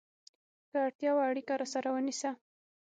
که 0.71 0.77
اړتیا 0.85 1.11
وه، 1.15 1.23
اړیکه 1.29 1.53
راسره 1.61 1.89
ونیسه! 1.93 2.29